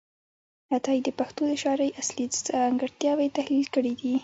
عطايي 0.75 0.99
د 1.05 1.09
پښتو 1.19 1.41
د 1.49 1.53
شاعرۍ 1.63 1.89
اصلي 2.01 2.25
ځانګړتیاوې 2.51 3.27
تحلیل 3.37 3.67
کړې 3.75 3.93
دي. 3.99 4.13